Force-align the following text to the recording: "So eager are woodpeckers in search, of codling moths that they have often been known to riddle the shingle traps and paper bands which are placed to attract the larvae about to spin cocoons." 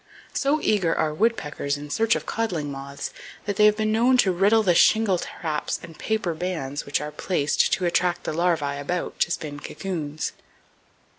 "So 0.33 0.59
eager 0.63 0.95
are 0.95 1.13
woodpeckers 1.13 1.77
in 1.77 1.91
search, 1.91 2.15
of 2.15 2.25
codling 2.25 2.71
moths 2.71 3.11
that 3.45 3.57
they 3.57 3.65
have 3.65 3.75
often 3.75 3.85
been 3.89 3.91
known 3.91 4.17
to 4.17 4.31
riddle 4.31 4.63
the 4.63 4.73
shingle 4.73 5.19
traps 5.19 5.79
and 5.83 5.95
paper 5.95 6.33
bands 6.33 6.87
which 6.87 6.99
are 6.99 7.11
placed 7.11 7.71
to 7.73 7.85
attract 7.85 8.23
the 8.23 8.33
larvae 8.33 8.79
about 8.79 9.19
to 9.19 9.29
spin 9.29 9.59
cocoons." 9.59 10.31